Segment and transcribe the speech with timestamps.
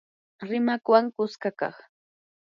[0.49, 1.77] rimaqwan kuska kaq